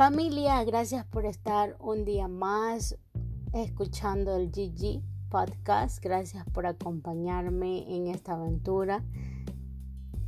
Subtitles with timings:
[0.00, 2.96] Familia, gracias por estar un día más
[3.52, 6.02] escuchando el GG Podcast.
[6.02, 9.04] Gracias por acompañarme en esta aventura.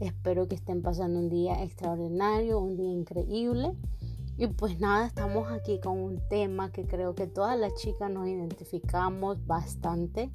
[0.00, 3.76] Espero que estén pasando un día extraordinario, un día increíble.
[4.36, 8.26] Y pues nada, estamos aquí con un tema que creo que todas las chicas nos
[8.26, 10.32] identificamos bastante,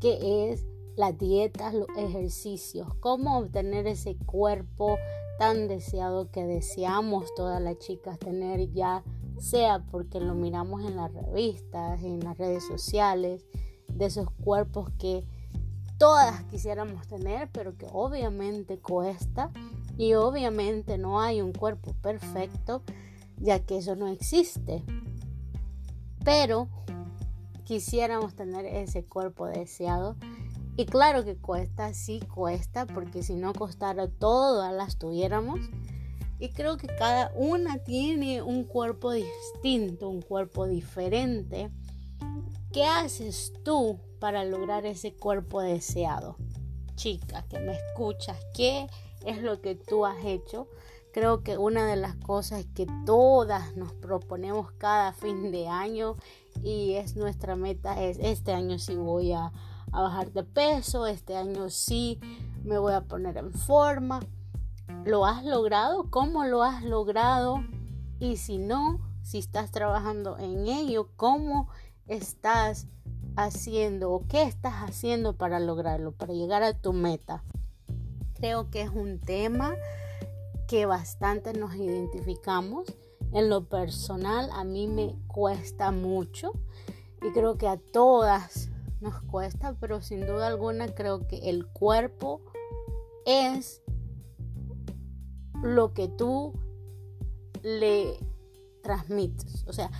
[0.00, 0.66] que es
[0.96, 4.96] la dieta, los ejercicios, cómo obtener ese cuerpo
[5.38, 9.02] tan deseado que deseamos todas las chicas tener ya
[9.38, 13.44] sea porque lo miramos en las revistas, en las redes sociales,
[13.88, 15.24] de esos cuerpos que
[15.98, 19.50] todas quisiéramos tener, pero que obviamente cuesta
[19.96, 22.82] y obviamente no hay un cuerpo perfecto,
[23.38, 24.82] ya que eso no existe.
[26.24, 26.68] Pero
[27.64, 30.16] quisiéramos tener ese cuerpo deseado
[30.76, 35.60] y claro que cuesta, sí cuesta, porque si no costara todas las tuviéramos.
[36.40, 41.70] Y creo que cada una tiene un cuerpo distinto, un cuerpo diferente.
[42.72, 46.36] ¿Qué haces tú para lograr ese cuerpo deseado?
[46.96, 48.88] Chica, que me escuchas, ¿qué
[49.24, 50.68] es lo que tú has hecho?
[51.12, 56.16] Creo que una de las cosas que todas nos proponemos cada fin de año
[56.64, 59.52] y es nuestra meta es este año sí voy a
[59.94, 62.18] a bajar de peso, este año sí
[62.64, 64.18] me voy a poner en forma.
[65.04, 66.10] ¿Lo has logrado?
[66.10, 67.62] ¿Cómo lo has logrado?
[68.18, 71.68] Y si no, si estás trabajando en ello, ¿cómo
[72.08, 72.88] estás
[73.36, 77.44] haciendo o qué estás haciendo para lograrlo, para llegar a tu meta?
[78.34, 79.76] Creo que es un tema
[80.66, 82.92] que bastante nos identificamos.
[83.32, 86.52] En lo personal, a mí me cuesta mucho
[87.22, 88.70] y creo que a todas
[89.04, 92.40] nos cuesta, pero sin duda alguna creo que el cuerpo
[93.26, 93.82] es
[95.62, 96.54] lo que tú
[97.62, 98.18] le
[98.82, 99.64] transmites.
[99.68, 99.90] O sea,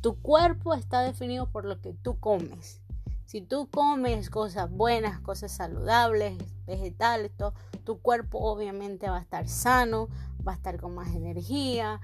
[0.00, 2.80] tu cuerpo está definido por lo que tú comes.
[3.26, 7.54] Si tú comes cosas buenas, cosas saludables, vegetales, todo,
[7.84, 10.08] tu cuerpo obviamente va a estar sano,
[10.46, 12.00] va a estar con más energía,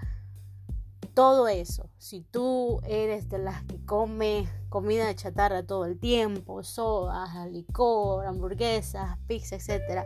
[1.14, 1.90] todo eso.
[1.98, 8.26] Si tú eres de las que come comida de chatarra todo el tiempo, sodas, licor,
[8.26, 10.04] hamburguesas, pizza, etc.,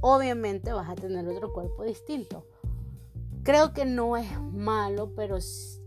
[0.00, 2.46] obviamente vas a tener otro cuerpo distinto.
[3.42, 5.38] Creo que no es malo, pero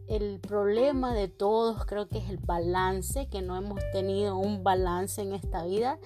[0.08, 5.22] el problema de todos creo que es el balance, que no hemos tenido un balance
[5.22, 6.00] en esta vida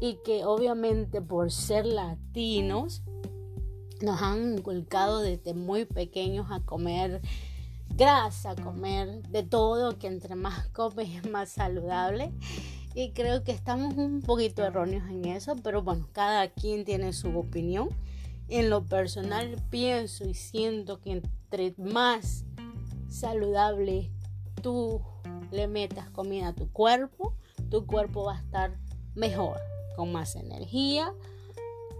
[0.00, 3.02] y que obviamente por ser latinos
[4.00, 7.20] nos han inculcado desde muy pequeños a comer
[8.00, 12.32] grasa, comer de todo, que entre más comes es más saludable.
[12.94, 17.38] Y creo que estamos un poquito erróneos en eso, pero bueno, cada quien tiene su
[17.38, 17.90] opinión.
[18.48, 22.46] En lo personal pienso y siento que entre más
[23.08, 24.10] saludable
[24.62, 25.02] tú
[25.52, 27.34] le metas comida a tu cuerpo,
[27.70, 28.78] tu cuerpo va a estar
[29.14, 29.58] mejor,
[29.94, 31.12] con más energía,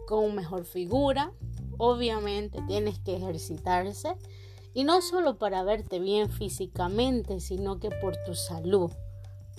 [0.08, 1.30] con mejor figura.
[1.76, 4.16] Obviamente tienes que ejercitarse
[4.72, 8.90] y no solo para verte bien físicamente, sino que por tu salud.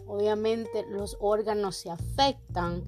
[0.07, 2.83] Obviamente los órganos se afectan,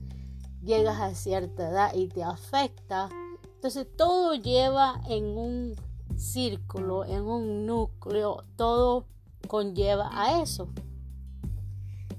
[0.64, 3.10] llegas a cierta edad y te afecta.
[3.56, 5.76] Entonces todo lleva en un
[6.18, 9.06] círculo, en un núcleo, todo
[9.48, 10.70] conlleva a eso.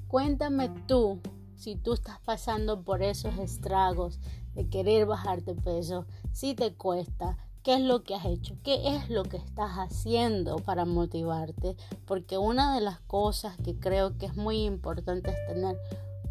[0.08, 1.20] Cuéntame tú
[1.56, 4.20] si tú estás pasando por esos estragos
[4.54, 8.94] de querer bajar de peso, si te cuesta, qué es lo que has hecho, qué
[8.94, 14.26] es lo que estás haciendo para motivarte, porque una de las cosas que creo que
[14.26, 15.78] es muy importante es tener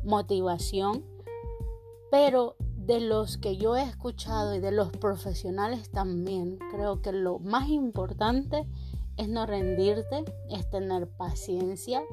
[0.03, 1.03] motivación,
[2.11, 7.39] pero de los que yo he escuchado y de los profesionales también, creo que lo
[7.39, 8.67] más importante
[9.17, 12.03] es no rendirte, es tener paciencia,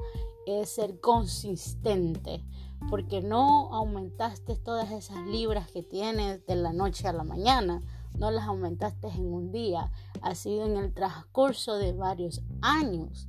[0.47, 2.43] es ser consistente,
[2.89, 7.83] porque no aumentaste todas esas libras que tienes de la noche a la mañana
[8.21, 9.91] no las aumentaste en un día,
[10.21, 13.27] ha sido en el transcurso de varios años.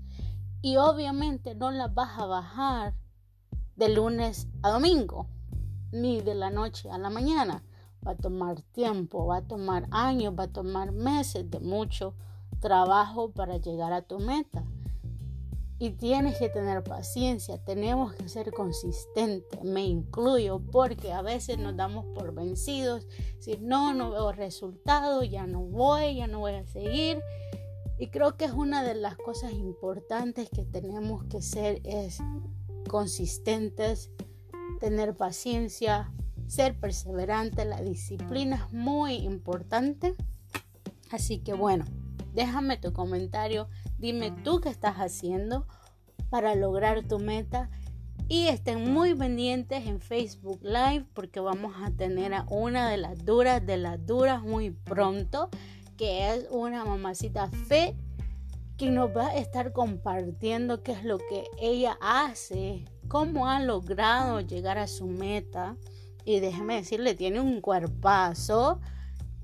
[0.61, 2.95] Y obviamente no las vas a bajar
[3.75, 5.29] de lunes a domingo,
[5.93, 7.65] ni de la noche a la mañana.
[8.07, 12.15] Va a tomar tiempo, va a tomar años, va a tomar meses de mucho
[12.61, 14.63] trabajo para llegar a tu meta.
[15.83, 21.77] Y tienes que tener paciencia, tenemos que ser consistentes, me incluyo, porque a veces nos
[21.77, 23.09] damos por vencidos,
[23.41, 27.21] si no, no veo resultados, ya no voy, ya no voy a seguir.
[27.99, 32.21] Y creo que es una de las cosas importantes que tenemos que ser es
[32.89, 34.13] consistentes,
[34.79, 36.13] tener paciencia,
[36.47, 40.15] ser perseverante, la disciplina es muy importante.
[41.11, 41.87] Así que bueno,
[42.35, 43.69] déjame tu comentario
[44.03, 45.65] Dime tú qué estás haciendo
[46.29, 47.71] para lograr tu meta.
[48.29, 53.25] Y estén muy pendientes en Facebook Live porque vamos a tener a una de las
[53.25, 55.51] duras de las duras muy pronto,
[55.97, 57.95] que es una mamacita fe
[58.77, 64.41] que nos va a estar compartiendo qué es lo que ella hace, cómo ha logrado
[64.41, 65.77] llegar a su meta.
[66.25, 68.81] Y déjeme decirle, tiene un cuerpazo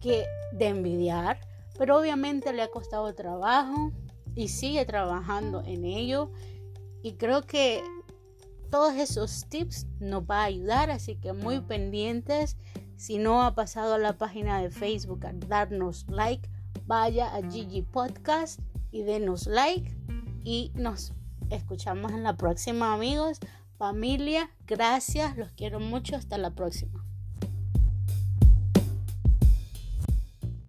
[0.00, 1.38] que de envidiar,
[1.78, 3.92] pero obviamente le ha costado trabajo
[4.34, 6.30] y sigue trabajando en ello.
[7.02, 7.82] Y creo que
[8.70, 12.56] todos esos tips nos va a ayudar, así que muy pendientes.
[12.96, 16.48] Si no ha pasado a la página de Facebook a darnos like,
[16.86, 18.60] vaya a Gigi Podcast
[18.90, 19.96] y denos like
[20.44, 21.12] y nos
[21.50, 23.38] escuchamos en la próxima amigos.
[23.76, 26.97] Familia, gracias, los quiero mucho, hasta la próxima.